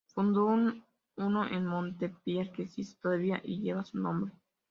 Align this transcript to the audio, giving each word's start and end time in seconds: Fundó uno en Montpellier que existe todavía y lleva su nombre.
Fundó 0.15 0.45
uno 0.47 1.47
en 1.47 1.67
Montpellier 1.67 2.51
que 2.51 2.63
existe 2.63 2.99
todavía 2.99 3.39
y 3.45 3.61
lleva 3.61 3.85
su 3.85 3.99
nombre. 3.99 4.31